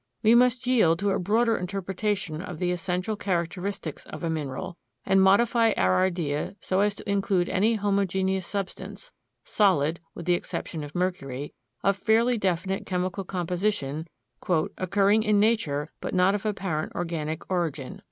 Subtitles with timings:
[0.23, 5.21] We must yield to a broader interpretation of the essential characteristics of a mineral and
[5.21, 9.11] modify our idea so as to include any homogeneous substance
[9.43, 11.53] (solid, with the single exception of mercury)
[11.83, 14.07] of fairly definite chemical composition
[14.49, 17.99] "occurring in nature but not of apparent organic origin."